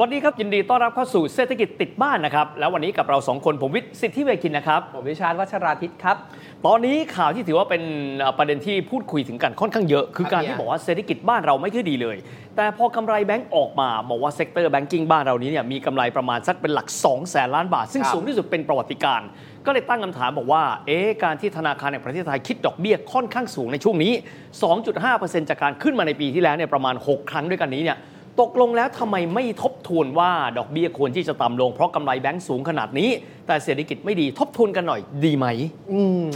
[0.00, 6.16] วัสดีครับ ยินดีต้อนรับเข้าสู่เศรษฐกิจติดบ้านนะครับ แล้ววันนี้กับเราสองคนผมวิทย์สิทธิเวคินนะครับ ผมวิชาญวัชราทิตครับ
[6.66, 7.82] ตอนนี้ข่าวที่ถือว่าเป็น
[8.18, 12.16] เอ่อประเด็นที่พูดคุยถึงกันค่อนข้างเยอะ คือการเนี่ยที่บอกว่าเศรษฐกิจบ้านเราไม่ค่อยดีเลย
[12.56, 19.28] แต่พอกำไรแบงก์ออกมาบอกว่า sector banking บ้านเรานี้เนี่ยมีกำไรประมาณสักเป็นหลัก2แสนล้านบาท ซึ่งครับสูงที่สุดเป็นประวัติการณ์
[19.66, 24.12] ก็เลยตั้งคำถามบอกว่า เอ๊ะการที่ธนาคารแห่งประเทศไทยคิดดอกเบี้ยค่อนข้างสูงในช่วงนี้
[24.80, 27.98] 2.5%จากการขึ้นมาในปีที่แล้วเนี่ยประมาณ 6 ครั้งด้วยกันนี้เนี่ย
[28.40, 33.10] ตกลงแล้วทำไมไม่ทบทวนว่าดอกเบี้ยควรที่จะต่ำลงเพราะกำไรแบงก์สูงขนาดนี้
[33.46, 35.46] แต่เศรษฐกิจไม่ดีทบทวนกันหน่อยดีไหม
[35.92, 36.28] อืม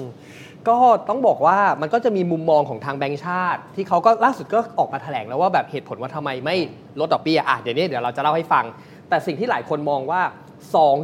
[0.69, 0.77] ก็
[1.09, 6.57] ต้องบอกว่ามันก็จะมีมุมมองของทางแบงก์ชาติ ที่เขาก็ล่าสุดก็ออกมาแถลงแล้วว่าแบบเหตุผลว่าทำไมไม่
[7.01, 8.65] ลดดอกเบี้ยอะเดี๋ยวนี้เดี๋ยวเราจะเล่าให้ฟัง
[9.09, 10.23] แต่สิ่งที่หลายคนมองว่า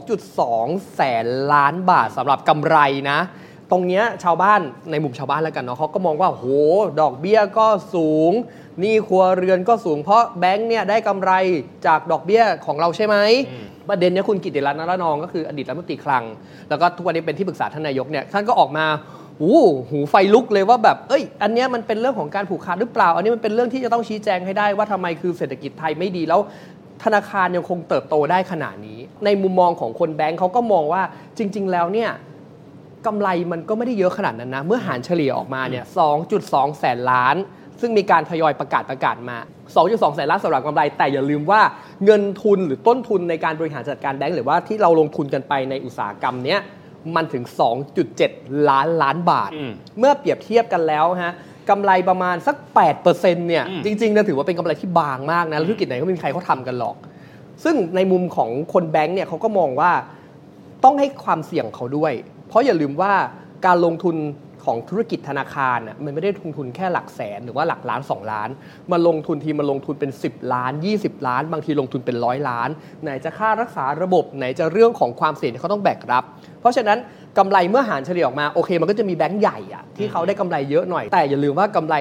[0.06, 2.78] 2.2 แสนล้านบาทสำหรับกำไร
[3.10, 3.18] นะ
[3.70, 6.44] ตรงเนี้ยชาวบ้านในมุมชาวบ้านแล้วกันเนาะเขาก็มองว่าโห
[7.00, 8.32] ดอกเบี้ยก็สูง
[8.80, 11.32] หนี้ครัวเรือนก็สูงเพราะแบงก์เนี่ยได้กำไร
[11.86, 13.16] จากดอกเบี้ยของเราใช่ไหม
[13.88, 16.24] ประเด็นเนี้ยคุณกิติรัตน์นรนองก็คืออดีตรัฐมนตรีคลัง
[16.68, 18.86] แล้วก็ทุกวันนี้เป็นที่ปรึกษาท่านนายกเนี่ยท่านก็ออกมา
[19.40, 19.48] หู
[19.90, 26.40] หูไฟลุกเลยว่าแบบ เอ้ย อันเนี้ยมันเป็นเรื่องของการผูกขาดหรือเปล่า อันนี้มันเป็นเรื่องที่จะต้องชี้แจงให้ได้ว่าทำไมคือเศรษฐกิจไทยไม่ดีแล้ว
[27.04, 31.02] ธนาคารยังคงเติบโตได้ขนาดนี้ ในมุมมองของคนแบงค์เขาก็มองว่า
[31.38, 32.10] จริง ๆ แล้วเนี่ย
[33.06, 35.84] กำไรมันก็ไม่ได้เยอะขนาดนั้นนะ เมื่อหารเฉลี่ยออกมาเนี่ย
[36.32, 37.36] 2.2 แสนล้าน
[37.80, 39.38] ซึ่งมีการทยอยประกาศประกาศมา
[39.76, 41.60] 2.2 แสนล้านสำหรับกำไร แต่อย่าลืมว่า
[42.04, 46.60] เงินทุนหรือต้นทุนในการบริหารจัดการแบงก์หรือว่าที่เราลงทุนกันไปในอุตสาหกรรมเนี้ย
[47.16, 47.44] มันถึง
[48.06, 51.34] 2.7 ล้านล้านบาทอืมเมื่อเปรียบเทียบกันแล้วฮะ
[51.70, 52.56] กำไรประมาณสัก
[53.02, 53.04] 8%
[53.48, 56.96] เนี่ยอืมจริงๆนะถือว่าเป็นกำไรที่บางมากนะแล้วธุรกิจไหนก็ไม่มีใครเขาทำกันหรอก
[57.64, 59.92] ซึ่งในมุมของคนแบงค์เนี่ยเขาก็มองว่า
[60.84, 62.12] ต้องให้ความเสี่ยงเขาด้วย
[62.48, 63.12] เพราะอย่าลืมว่า
[63.66, 64.16] การลงทุน
[64.66, 68.48] ของธุรกิจธนาคารน่ะมันไม่ได้ลงทุนแค่หลักแสนหรือว่าหลักล้าน 2 ล้าน
[68.92, 72.68] มาลงทุนทีมันลงทุนเป็น 10 ล้าน 20 ล้าน บางทีลงทุนเป็นร้อยล้าน
[73.02, 76.24] ไหนจะค่ารักษาระบบไหนจะเรื่องของความเสี่ยงที่เขาต้องแบกรับ
[76.60, 76.98] เพราะฉะนั้น
[77.38, 81.94] กำไรเมื่อหารเฉลี่ยออกมาโอเค มันก็จะมีแบงก์ใหญ่อะที่เขาได้กำไรเยอะหน่อย แต่อย่าลืมว่ากำไร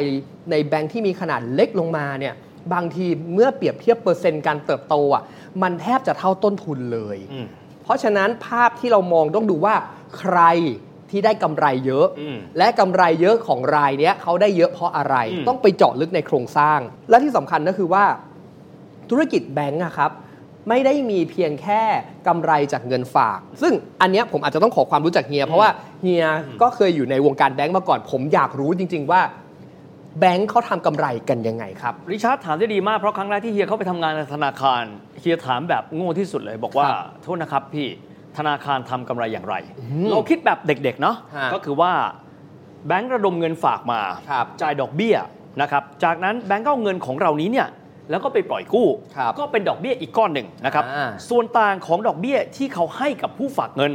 [0.52, 2.34] ในแบงก์ที่มีขนาดเล็กลงมาเนี่ย
[2.74, 5.24] บางทีเมื่อเปรียบเทียบเปอร์เซ็นต์การเติบโตอะ
[5.64, 7.48] มันแทบจะเท่าต้นทุนเลยอืม
[7.84, 9.76] เพราะฉะนั้นภาพที่เรามองต้องดูว่า
[10.20, 10.40] ใคร
[11.12, 16.80] ที่ได้กำไรเยอะอืมและกำไรเยอะของรายเนี้ยเขาได้เยอะเพราะอะไรอืมต้องไปเจาะลึกในโครงสร้าง
[17.10, 18.06] และที่สำคัญก็คือว่า
[19.10, 20.12] ธุรกิจแบงก์อะครับ
[20.70, 21.82] ไม่ได้มีเพียงแค่
[22.28, 25.70] กำไรจากเงินฝาก ซึ่งอันเนี้ยผมอาจจะต้องขอความรู้จากเฮีย เพราะว่า
[26.02, 26.26] เฮีย
[26.62, 29.22] ก็เคยอยู่ในวงการแบงก์มาก่อน ผมอยากรู้จริง ๆ ว่า
[30.20, 34.84] แบงก์เขาทำกำไรกันยังไงครับ ริชาร์ดถามได้ดีมากเพราะครั้งแรกที่เฮียเข้าไปทำงานในธนาคาร
[35.20, 37.88] เฮียถามแบบโง่ที่สุดเลย บอกว่าครับโทษนะครับพี่
[38.38, 39.56] ธนาคารทำกำไรอย่างไร
[40.12, 41.92] เราคิดแบบเด็กๆเนาะฮะก็คือว่า
[42.88, 45.16] แบงก์ระดมเงินฝากมาครับจ่ายดอกเบี้ย
[45.62, 47.68] นะครับจากนั้นแบงก์ก็เอาเงินของเรานี้เนี่ย
[48.10, 48.88] แล้วก็ไปปล่อยกู้
[49.18, 53.94] ครับก็เป็นดอกเบี้ยอีกก้อนหนึ่งนะครับอ่าส่วนต่างของดอกเบี้ยที่เขาให้กับผู้ฝากเงิน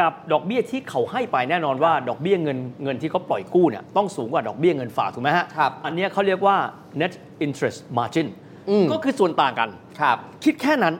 [0.00, 6.56] กับดอกเบี้ยที่เขาให้ไปแน่นอนว่า ดอกเบี้ยเงินเงินที่เขาปล่อยกู้เนี่ยต้องสูงกว่าดอกเบี้ยเงินฝากถูกไหมฮะครับอันเนี้ยเขาเรียกว่า
[7.00, 7.12] net
[7.44, 8.26] interest margin
[8.70, 9.68] อืมก็คือส่วนต่างกัน
[10.00, 10.94] ครับคิดแค่นั้น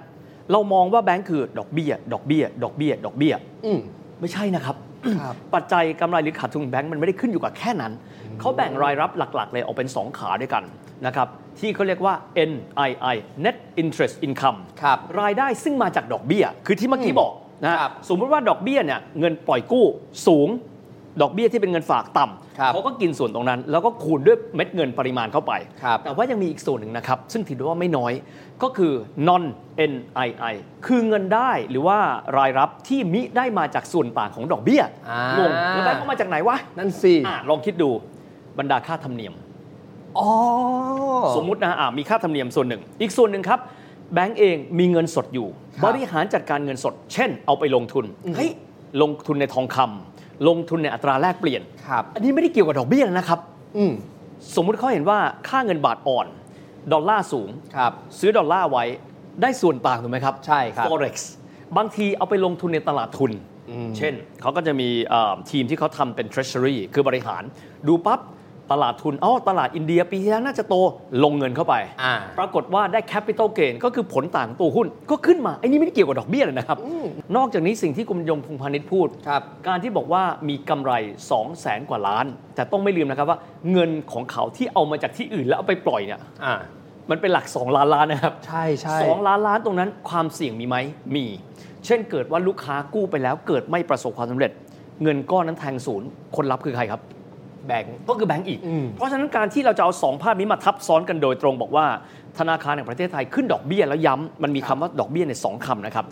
[0.53, 3.81] เรามองว่าแบงก์คือดอกเบี้ย ดอกเบี้ย ดอกเบี้ย ดอกเบี้ยอืม
[4.21, 4.77] ไม่ใช่นะครับ
[5.21, 7.93] ครับปัจจัยกำไรหรือขาดทุนแบงก์มันไม่ได้ขึ้นอยู่กับแค่นั้น
[8.41, 10.63] เขาแบ่งรายรับหลักๆ เลยออกเป็น 2 ขาด้วยกัน
[11.07, 11.29] นะครับ
[11.61, 12.15] ที่เขาเรียกว่า
[12.51, 13.15] NII
[13.45, 17.33] Net Interest Income ครับรายได้ซึ่งมาจากดอกเบี้ย คือที่เมื่อกี้อืมบอก
[17.65, 19.87] นะครับสมมติว่าดอกเบี้ยเนี่ยเงินปล่อยกู้
[20.27, 20.49] สูง
[21.21, 22.25] ดอกเบี้ยที่เป็นเงินฝากต่
[22.59, 25.53] ครับำเขาก็กินส่วนตรงนั้น แล้วก็คูณด้วยเม็ดเงินปริมาณเข้าไป
[25.83, 28.13] ครับแต่ว่ายังมีอีกส่วนหนึ่งนะครับ ซึ่งถือได้ว่าไม่น้อย
[28.63, 28.93] ก็คือ
[29.29, 29.43] non
[29.93, 30.55] NII
[30.87, 31.99] คือเงินได้หรือว่า
[32.39, 37.91] รายรับที่มิได้มาจากส่วนต่างของดอกเบี้ยอ่างงแล้วแบงก์เขามาจากไหนวะ นั่นสิอะลองคิดดู
[38.59, 39.35] บรรดาค่าธรรมเนียม
[40.19, 40.29] อ๋อ
[41.37, 43.61] สมมุตินะอะมีค่าธรรมเนียมส่วนหนึ่ง อีกส่วนหนึ่งครับ
[44.15, 48.05] แบงก์เองมีเงินสดอยู่ครับบริหารจัดการเงินสด เช่น เอาไปลงทุน
[48.37, 48.51] เฮ้ย
[49.03, 50.12] ลงทุนในทองคำ
[50.49, 53.41] ลงทุนในอัตราแลกเปลี่ยน ครับอันนี้ไม่ได้เกี่ยวกับดอกเบี้ยนะครับ
[53.77, 53.93] อืม
[54.57, 55.19] สมมุติเขาเห็นว่า
[55.49, 56.27] ค่าเงินบาทอ่อน
[56.93, 58.85] ดอลลาร์สูง ครับ ซื้อดอลลาร์ไว้
[59.43, 61.15] ได้ส่วนต่างถูกไหมครับ ใช่ครับ forex
[61.77, 63.33] บางทีเอาไปลงทุนในตลาดทุน
[63.71, 67.43] อืมเช่น เขาก็จะมีเอ่อทีมที่เขาทำเป็น treasury คือบริหาร
[67.89, 68.21] ดูปั๊บ
[68.73, 70.75] ตลาดทุนอ๋อตลาดอินเดียปีที่แล้วน่าจะโต
[71.25, 76.79] ลงเงินเข้าไปอ่าปรากฏว่าได้ capital gain ก็คือผลต่างของตัวหุ้นก็ขึ้นมาไอ้นี่ไม่ได้เกี่ยวกับดอกเบี้ยเลยนะครับ
[77.37, 83.39] นอกจากนี้สิ่งที่คุณยงพงษ์พาณิชย์พูดครับการที่บอกว่ามีกำไร 2 0 0แสนกว่าล้าน แต่ต้องไม่ลืมนะครับว่า
[83.73, 86.55] เงินของเขาที่เอามาจากที่อื่นแล้วเอาไปปล่อยเนี่ยอ่า
[87.11, 90.77] มันเป็นหลัก 2 ล้านล้านนะครับใช่ใช่สองล้านล้านตรงนั้นความเสี่ยงมีไหม
[91.15, 91.27] มี
[91.87, 94.53] เช่นเกิดว่าลูกค้ากู้ไปแล้วเกิดไม่ประสบความสำเร็จ
[95.03, 97.01] เงินก้อนนั้นแทงศูนย์คนรับคือใครครับ
[97.67, 101.87] แบงค์ก็คือแบงก์อีกอืมเพราะฉะนั้นการที่เราจะเอาสองภาพนี้มาทับซ้อนกันโดยตรงบอกว่า
[102.39, 106.07] ธนาคารแห่งประเทศไทยขึ้นดอกเบี้ยแล้วย้ำมันมีคำว่าดอกเบี้ยในสองคำนะครับ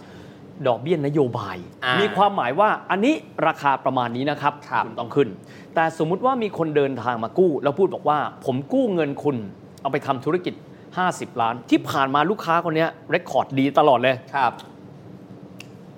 [0.69, 3.15] ดอกเบี้ยนโยบายอ่ามีมีความหมายว่าอันนี้
[3.47, 5.29] ราคาประมาณนี้นะครับครับณต้องขึ้น
[5.75, 9.37] แต่สมมุติว่ามีคนเดินทางมากู้ แล้วพูดบอกว่า ผมกู้เงินคุณ
[9.83, 10.55] เอาไปทำธุรกิจ
[10.99, 14.53] 50 ล้าน ที่ผ่านมาลูกค้าคนเนี้ยเรคคอร์ดดีตลอดเลยครับ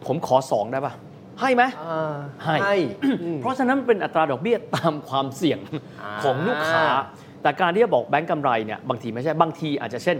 [0.06, 0.92] ผมขอสองได้ปะ
[1.42, 2.76] ให้ไหมอ่าให้ให้
[3.22, 5.58] อืมเพราะฉะนั้นมันเป็นอัตราดอกเบี้ยตามความเสี่ยง
[6.02, 6.84] อ่าของลูกค้า
[7.42, 10.16] แต่การที่จะบอกแบงก์กำไรเนี่ยบางทีไม่ใช่บางทีอาจจะเช่น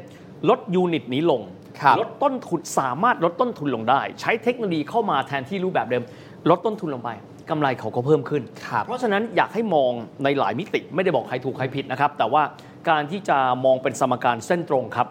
[0.49, 1.43] ลดยูนิตนี้ลง
[1.81, 6.05] ครับลดต้นทุนสามารถลดต้นทุนลงได้ ใช้เทคโนโลยีเข้ามาแทนที่รูปแบบเดิม
[6.51, 7.11] ลดต้นทุนลงไป
[7.51, 9.93] กำไรเขาก็เพิ่มขึ้นครับเพราะฉะนั้นอยากให้มอง
[10.25, 12.43] ในหลายมิติไม่ได้บอกใครถูกใครผิดนะครับ แต่ว่า
[12.91, 15.09] การที่จะมองเป็นสมการเส้นตรงครับ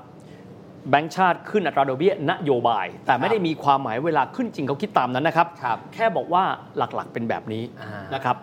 [0.89, 6.43] แบงก์ชาติขึ้นอัตราดอกเบี้ยนโยบาย แต่ไม่ได้มีความหมายเวลาขึ้นจริงเขาคิดตามนั้นนะครับครับแค่บอกว่า
[6.77, 8.37] หลักๆเป็นแบบนี้อ่านนะครับ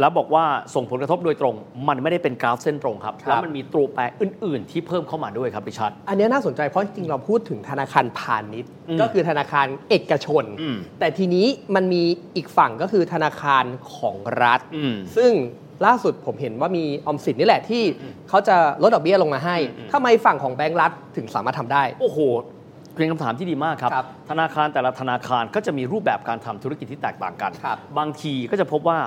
[0.00, 0.44] แล้วบอกว่า
[0.74, 1.54] ส่งผลกระทบโดยตรง
[1.88, 12.02] มันไม่ได้เป็นกราฟเส้นตรงครับครับแล้วมันมีตัวแปรอื่น ๆ ที่เพิ่มเข้ามาด้วยครับพี่ชัดอันเนี้ยน่าสนใจเพราะจริงๆเราพูดถึงธนาคารพาณิชย์อืมก็คือธนาคารเอกชนอืมแต่ทีนี้มันมี
[12.36, 13.64] อีกฝั่งก็คือธนาคาร
[13.96, 15.32] ของรัฐอืมซึ่ง
[15.86, 17.82] ล่าสุดผมเห็นว่ามีออมสินนี่แหละที่
[18.28, 22.18] เขาจะลดดอกเบี้ยลงมาให้อืมทำไมฝั่งของแบงก์รัฐถึงสามารถทำได้ โอ้โห
[22.96, 28.98] เป็นคำถามที่ดีมากครับครับธนาคารแต่ละธนาคารก็จะมีรูปแบบการทำธุรกิจที่แตกต่างกันครับบางทีก็จะพบว่า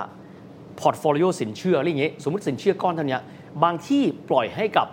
[0.80, 3.18] portfolio สินเชื่ออะไรอย่างเงี้ยสมมติสินเชื่อก้อนเท่านี้
[3.62, 4.86] บางที่ปล่อยให้กับ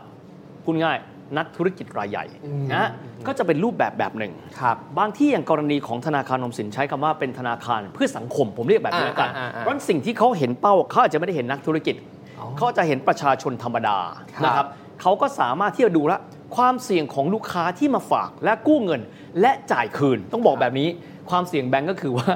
[0.63, 0.97] พูดง่าย
[1.37, 2.89] นักธุรกิจรายใหญ่อืมนะ
[3.27, 11.95] ก็จะเป็นรูปแบบแบบหนึ่งครับบางที่อย่างกรณีของธนาคารออมสินใช้คำว่าเป็นธนาคารเพื่อสังคมผมเรียกแบบนี้แล้วกันอ่าอ่าอ่าเพราะฉะนั้นสิ่งที่เขาเห็นเป้าเขาอาจจะไม่ได้เห็นนักธุรกิจ
[12.39, 13.97] อ๋อเขาจะเห็นประชาชนธรรมดา
[14.35, 14.67] ครับนะครับ
[15.01, 16.21] เขาก็สามารถที่จะดูแลว
[16.55, 19.01] ความเสี่ยงของลูกค้าที่มาฝากและกู้เงิน
[19.41, 20.87] และจ่ายคืน ต้องบอกแบบนี้
[21.29, 22.29] ความเสี่ยงแบงก์ก็คือว่า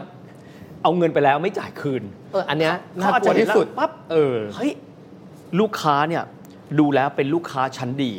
[0.84, 4.72] เอาเงินไปแล้วไม่จ่ายคืนเอออันเนี้ยน่าเขาอาจกลัจะวเห็นที่แล้วสุดปั๊บเออเฮ้ย
[5.60, 6.24] ลูกค้าเนี่ย
[6.80, 8.14] ดูแล้วเป็นลูกค้าชั้นดี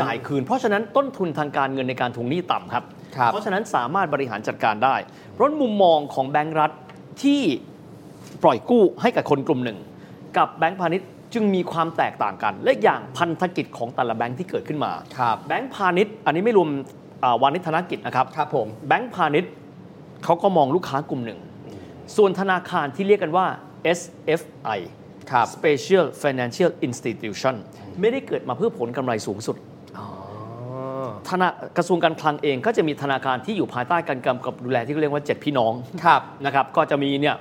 [0.00, 2.84] จ่ายคืน เพราะฉะนั้นต้นทุนทางการเงินในการทวงหนี้ต่ำครับ
[3.16, 4.96] ครับ เพราะฉะนั้นสามารถบริหารจัดการได้
[5.32, 6.72] เพราะมุมมองของแบงก์รัฐ
[7.22, 7.42] ที่
[8.42, 9.78] ปล่อยกู้ให้กับคนกลุ่มหนึ่ง
[10.36, 16.68] กับแบงก์พาณิชย์จึงมีความแตกต่างกัน และอย่างพันธกิจของแต่ละแบงก์ที่เกิดขึ้นมาครับแบงก์พาณิชย์อันนี้ไม่รวม
[17.24, 19.52] อ่าวานิชธนกิจนะครับครับผมแบงก์พาณิชย์
[20.24, 21.40] เขาก็มองลูกค้ากลุ่มหนึ่ง
[22.16, 23.46] ส่วนธนาคารที่เรียกกันว่า
[23.98, 24.80] SFI
[25.30, 27.54] ครับ Special Financial Institution
[28.00, 29.69] ไม่ได้เกิดมาเพื่อผลกำไรสูงสุดอ๋อ
[31.28, 35.72] ธนากระทรวงการคลังเองก็จะมีธนาคารที่อยู่ภายใต้การกำกับดูแลที่เขาเรียกว่า 7 พี่น้อง
[36.04, 37.36] ครับนะครับ ก็จะมีเนี่ย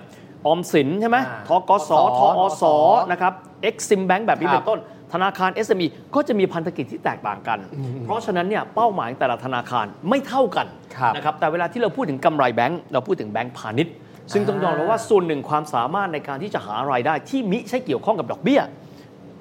[0.46, 2.66] ออมสินใช่ไหมอ่าทกสทอส
[3.12, 3.34] นะครับ
[3.70, 4.80] Exim Bank แบบนี้ครับเป็นต้น
[5.14, 7.60] ธนาคาร SME ก็จะมีพันธกิจที่แตกต่างกัน
[8.06, 10.68] เพราะฉะนั้นเนี่ยเป้าหมายแต่ละธนาคารไม่เท่ากัน
[10.98, 13.94] ครับนะครับแต่เวลาที่เราพูดถึงกำไรแบงก์เราพูดถึงแบงก์พาณิชย์
[14.34, 18.62] ซึ่งต้องยอมรับว่าส่วนหนึ่งความสามารถในการที่จะหารายได้ที่มิใช่เกี่ยวข้องกับดอกเบี้ย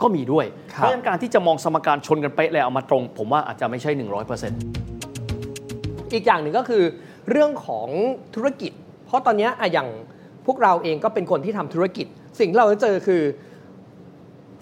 [0.02, 4.02] ก็มีด้วยครับเพราะฉะนั้นการที่จะมองสมการชนกันเป๊ะเลยเอามาตรง ผมว่าอาจจะไม่ใช่ 100%
[6.12, 6.82] อีกอย่างหนึ่งก็คือ
[7.30, 7.88] เรื่องของ
[8.34, 8.72] ธุรกิจ
[9.06, 9.88] เพราะตอนเนี้ยอะอย่าง
[10.46, 12.06] พวกเราเองก็เป็นคนที่ทำธุรกิจ
[12.38, 13.22] สิ่งที่เราจะเจอคือ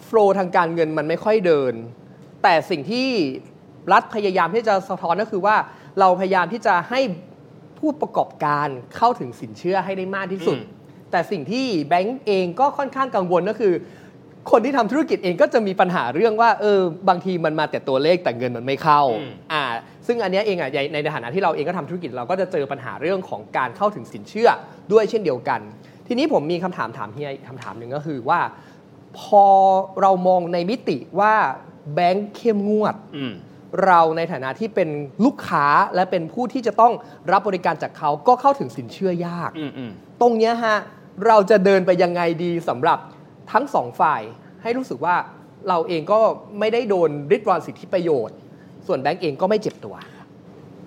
[0.05, 1.75] โฟลทางการเงินมันไม่ค่อยเดิน
[2.43, 3.09] แต่สิ่งที่
[3.93, 5.56] รัฐพยายามที่จะสะท้อนก็คือว่า
[6.00, 7.00] เราพยายามที่จะให้
[7.79, 10.75] ผู้ประกอบการเข้าถึงสินเชื่อให้ได้มากที่สุดอืม
[11.11, 13.73] แต่สิ่งที่แบงก์เองก็ค่อนข้างกังวลก็คือ
[14.50, 19.65] คนที่ทำธุรกิจเองก็จะมีปัญหาเรื่องว่าเออบางทีมันมาแต่ตัวเลขแต่เงินมันไม่เข้าอืมอ่า
[20.07, 24.49] ซึ่งอันเนี้ยเองอะในในฐานะที่เราเองก็ทำธุรกิจเราก็จะเจอปัญหาเรื่องของการเข้าถึงสินเชื่อ
[24.93, 25.61] ด้วยเช่นเดียวกัน
[26.07, 28.41] ทีนี้ผมมีคำถามถามเฮียคำถามหนึ่งก็คือว่า
[29.19, 29.45] พอ
[30.00, 31.35] เรามองในมิติว่า
[31.95, 33.35] แบงค์เข้มงวดอืม
[33.85, 34.88] เราในฐานะที่เป็น
[35.25, 36.93] ลูกค้าและเป็นผู้ที่จะต้อง
[37.33, 40.76] รับบริการจากเขาก็เข้าถึงสินเชื่อยากอืมอืมตรงเนี้ยฮะ
[41.26, 42.99] เราจะเดินไปยังไงดีสำหรับ
[43.53, 44.23] ทั้งสองฝ่าย
[44.62, 45.17] ให้รู้สึกว่า
[45.69, 46.21] เราเองก็
[46.59, 48.37] ไม่ได้โดนลิดรอนสิทธิประโยชน์
[48.87, 49.95] ส่วนแบงก์เองก็ไม่เจ็บตัว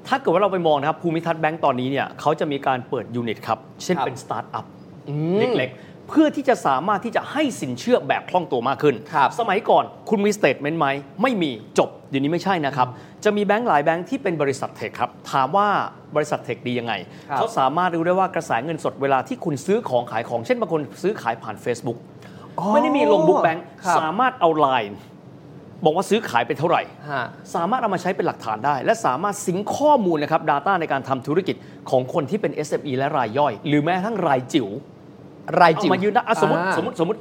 [0.07, 4.65] ถ้าเกิดว่าเราไปมองนะครับภูมิทัศน์แบงก์ตอนนี้เนี่ยเขาจะมีการเปิด unit ครับ เช่นครับเป็นสตาร์ทอัพ
[5.09, 10.87] อืมเล็กๆ เพื่อที่จะสามารถที่จะให้สินเชื่อแบบคล่องตัวมากขึ้นครับสมัยก่อนคุณมี statement ไหม
[11.21, 12.87] ไม่มีจบเดี๋ยวนี้ไม่ใช่นะครับ
[13.23, 15.67] จะมีแบงก์หลายแบงก์ที่เป็นบริษัท tech ครับ ถามว่า
[16.15, 16.93] บริษัท tech ดียังไง
[17.29, 21.97] ครับเขาสามารถรู้ได้ว่ากระแสเงินสดเวลาที่คุณซื้อของขายของเช่นบางคนซื้อขายผ่าน Facebook
[22.73, 24.99] ไม่ได้มีลงบุ๊กแบงก์ครับ สามารถเอาไลน์
[25.85, 27.25] บอกว่าซื้อขายไปเท่าไหร่ ฮะ
[27.55, 31.55] สามารถเอามาใช้เป็นหลักฐานได้ และสามารถสิงข้อมูลนะครับ Data ในการทำธุรกิจ
[31.89, 34.67] ของคนที่เป็น SME และรายย่อย หรือแม้กระทั่งรายจิ๋ว
[35.61, 37.19] รายเอาจิ๋วมายืนได้อะสมมติอ่าสมมติสมมติ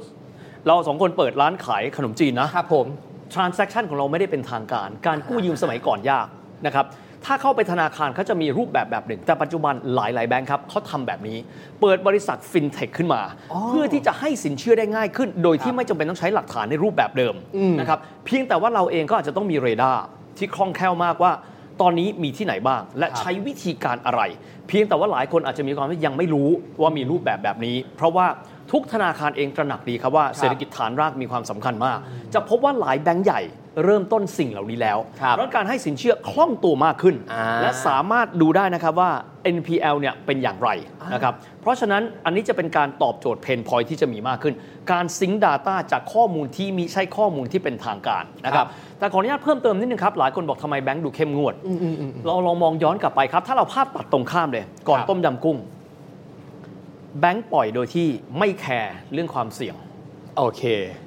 [0.67, 2.85] เราสองคนเปิดร้านขายขนมจีนนะ ครับผม
[3.33, 6.27] transaction ของเราไม่ได้เป็นทางการ การกู้ยืมสมัยก่อนยาก
[6.65, 6.85] นะครับ
[7.25, 11.37] ถ้าเข้าไปธนาคารเขาจะมีรูปแบบแบบหนึ่ง แต่ปัจจุบันหลาย ๆ แบงค์ครับเขาทำแบบนี้
[11.81, 13.21] เปิดบริษัทฟินเทคขึ้นมา
[13.69, 17.35] เพื่อที่จะให้สินเชื่อได้ง่ายขึ้น โดยที่ไม่จำเป็นต้องใช้หลักฐานในรูปแบบเดิม
[17.79, 20.03] นะครับเพียงแต่ว่าเราเองก็อาจจะต้องมีเรดาร์
[20.37, 21.31] ที่คล่องแคล่วมากว่า
[21.81, 24.21] ตอนนี้มีที่ไหนบ้าง และใช้วิธีการอะไร
[24.67, 26.49] เพียงแต่ว่าหลายคนอาจจะมีความที่ยังไม่รู้
[26.81, 28.27] ว่ามีรูปแบบแบบนี้ เพราะว่า
[28.71, 31.97] ทุกธนาคารเองตระหนักดีครับว่าเศรษฐกิจฐานรากมีความสำคัญมาก
[32.33, 33.41] จะพบว่าหลายแบงก์ใหญ่
[33.83, 39.11] เริ่มต้นสิ่งเหล่านี้แล้วครับเพราะการให้สินเชื่อคล่องตัวมากขึ้นอ่าและสามารถดูได้นะครับว่า
[39.55, 40.69] NPL เนี่ยเป็นอย่างไร
[41.13, 44.53] นะครับเพราะฉะนั้นอันนี้จะเป็นการตอบโจทย์เพนพอยที่จะมีมากขึ้น
[44.91, 48.67] การซิงค์ Data จากข้อมูลที่มีใช่ข้อมูลที่เป็นทางการนะครับ
[48.99, 51.53] แต่ขออนุญาตเพิ่มเติมนิดนึงครับ หลายคนบอกทำไมแบงก์ดูเข้มงวด
[52.25, 55.57] เราลองมองย้อนกลับไปครับ ถ้าเราภาพตัดตรงข้ามเลย ก่อนครับต้มยำกุ้ง
[57.19, 58.07] แบงก์ปล่อยโดยที่
[58.37, 59.75] ไม่แคร์เรื่องความเสี่ยง
[60.37, 60.63] โอเค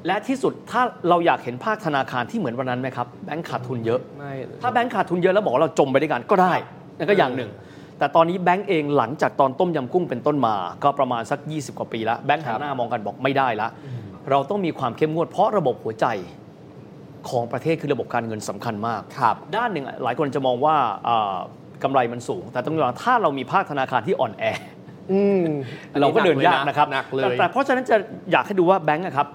[0.07, 6.55] และที่สุดถ้าเราอยากเห็นภาคธนาคารที่เหมือนวันนั้นไหมครับแบงก์ขาดทุนเยอะ ไม่ถ้าแบงก์ขาดทุนเยอะแล้วบอกว่าเราจมไปด้วยกันก็ได้
[6.99, 7.51] นั่นก็อย่างหนึ่ง
[7.99, 13.69] แต่ตอนนี้แบงก์เองหลังจากตอนต้มยำกุ้งเป็นต้นมา ก็ประมาณสัก 20 กว่าปีแล้วแบงก์หันหน้ามองกันบอกไม่ได้ละ
[14.31, 16.07] เราต้องมีความเข้มงวดเพราะระบบหัวใจ
[17.29, 20.77] ของประเทศคือระบบการเงินสำคัญมากครับด้านหนึ่งหลายคนจะมองว่า
[21.09, 21.37] อ่า
[21.83, 24.82] กำไรมันสูง แต่ต้องยอมถ้าเรามีภาคธนาคารที่อ่อนแออืม
[26.01, 27.97] เราก็เดินยากนะครับหนักเลยแต่แต่เพราะฉะนั้นจะ
[28.33, 29.29] อยากให้ดูว่าแบงก์อะครับ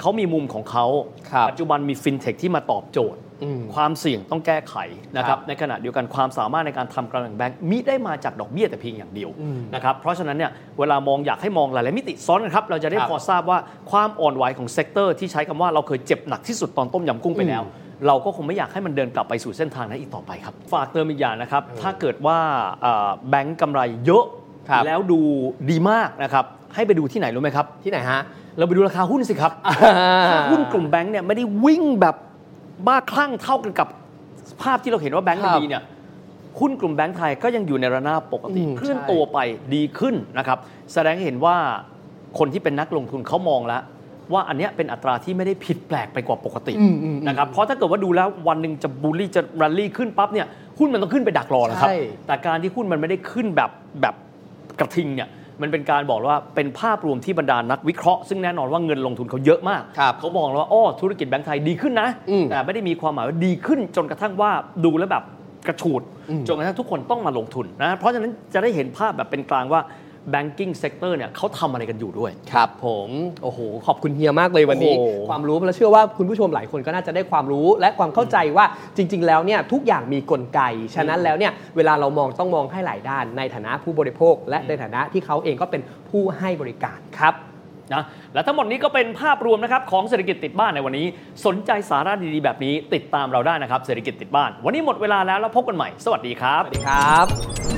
[0.00, 0.86] เขามีมุมของเขา
[1.30, 4.74] ครับปัจจุบันมีฟินเทคที่มาตอบโจทย์อืมความเสี่ยงต้องแก้ไข
[5.16, 13.58] นะคครัรับบในขณะเดียวกันความสามารถในการทำกำไรแบงก์มิได้มาจากดอกเบี้ยแต่เพียงอย่างเดียวอืมนะครับเพราะฉะนั้นเนี่ยเวลามองอยากให้มองหลายๆมิติซ้อนกันครับ เราจะได้ครับพอทราบว่า
[13.90, 17.62] ความอ่อนไหวของ sector ที่ใช้คำว่าเราเคยเจ็บหนักที่สุดตอนต้มยำกุ้งไปแล้ว
[18.06, 22.38] เราก็คงไม่อยากให้มันเดินกลับไปสู่เส้นทางนั้นอีกต่อไปครับ ฝากเติมอีกอย่างนะครับ ถ้าเกิดว่า
[22.82, 24.37] เอ่อแบงก์กำไรเยอะครับ
[24.86, 25.20] แล้วดู
[25.70, 26.44] ดีมากนะครับ
[26.74, 28.20] ให้ไปดูที่ไหนรู้ไหมครับ ที่ไหนฮะ
[28.58, 29.52] เราไปดูราคาหุ้นสิครับ
[30.30, 32.16] ถ้าหุ้นกลุ่มแบงค์เนี่ยไม่ได้วิ่งแบบ
[32.86, 33.88] บ้าคลั่งเท่ากันกับ
[34.62, 35.82] ภาพที่เราเห็นว่าแบงค์มันครับดีเนี่ย
[36.60, 39.38] หุ้นกลุ่มแบงค์ไทยก็ยังอยู่ในระนาบปกติอืมเคลื่อนใช่ตัวไป
[39.74, 40.58] ดีขึ้นนะครับ
[40.92, 41.56] แสดงให้เห็นว่า
[42.38, 43.82] คนที่เป็นนักลงทุนเขามองแล้ว
[44.32, 50.46] ว่าอันเนี้ยเป็นอัตราที่ไม่ได้ผิดแปลกไปกว่าปกติอืมอืมอืมนะครับเพราะถ้าเกิดว่าดูแล้ววันหนึ่งจะบูลลี่จะรัลลี่ขึ้นปั๊บเนี่ย
[50.78, 51.96] หุ้นมันต้องขึ้นไปดักรอนะครับใช่
[52.26, 53.70] แต่การที่หุ้นมันไม่ได้ขึ้นแบบ
[54.02, 54.14] แบบ
[54.80, 55.28] กระทิงเนี่ย
[55.62, 64.50] มันเป็นการบอกว่าเป็นภาพรวมที่บรรดานักวิเคราะห์ซึ่งแน่นอนว่าเงินลงทุนเขาเยอะมากครับเขามองแล้วว่าอ้อธุรกิจแบงก์ไทยดีขึ้นนะอืมแต่ไม่ได้มีความหมายว่าดีขึ้นจนกระทั่งว่า
[64.84, 65.24] ดูแล้วแบบ
[65.68, 69.80] กระฉูดอืมจนกระทั่งทุกคนต้องมาลงทุนนะเพราะฉะนั้นจะได้เห็นภาพแบบเป็นกลางว่า
[70.34, 73.08] banking sector เนี่ยเขาทำอะไรกันอยู่ด้วย ครับผม
[73.42, 78.64] โอ้โหขอบคุณเฮียมากเลยวันนี้ โอ้โห ความรู้แล้วเชื่อว่าคุณผู้ชมหลายคนก็น่าจะได้ความรู้และความเข้าใจว่า
[78.96, 80.60] จริง ๆ แล้วเนี่ยทุกอย่างมีกลไก
[80.94, 87.34] ฉะนั้นแล้วเนี่ยเวลาเรามองต้องมองให้หลายด้าน ในฐานะผู้บริโภค และในฐานะที่เขาเองก็เป็นผู้ให้บริการครับ
[87.94, 88.04] นะ
[88.34, 91.06] และทั้งหมดนี้ก็เป็นภาพรวมนะครับของเศรษฐกิจติดบ้านในวันนี้
[91.46, 97.77] สนใจสาระดีๆแบบนี้ติดตามเราได้นะครับเศรษฐกิจติดบ้าน วันนี้หมดเวลาแล้วแล้วพบกันใหม่ สวัสดีครับ สวัสดีครับ